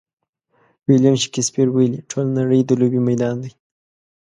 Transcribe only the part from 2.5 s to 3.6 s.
د لوبې میدان دی.